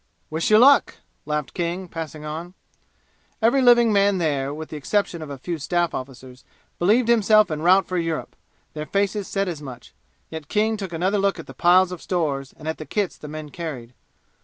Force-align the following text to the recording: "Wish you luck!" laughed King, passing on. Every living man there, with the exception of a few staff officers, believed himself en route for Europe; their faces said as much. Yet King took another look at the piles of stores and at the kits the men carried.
"Wish 0.31 0.49
you 0.49 0.57
luck!" 0.57 0.95
laughed 1.27 1.53
King, 1.53 1.87
passing 1.87 2.25
on. 2.25 2.55
Every 3.39 3.61
living 3.61 3.93
man 3.93 4.17
there, 4.17 4.51
with 4.51 4.69
the 4.69 4.75
exception 4.75 5.21
of 5.21 5.29
a 5.29 5.37
few 5.37 5.59
staff 5.59 5.93
officers, 5.93 6.43
believed 6.79 7.07
himself 7.07 7.51
en 7.51 7.61
route 7.61 7.85
for 7.87 7.99
Europe; 7.99 8.35
their 8.73 8.87
faces 8.87 9.27
said 9.27 9.47
as 9.47 9.61
much. 9.61 9.93
Yet 10.31 10.47
King 10.47 10.75
took 10.75 10.91
another 10.91 11.19
look 11.19 11.37
at 11.37 11.45
the 11.45 11.53
piles 11.53 11.91
of 11.91 12.01
stores 12.01 12.51
and 12.57 12.67
at 12.67 12.79
the 12.79 12.85
kits 12.87 13.15
the 13.15 13.27
men 13.27 13.51
carried. 13.51 13.93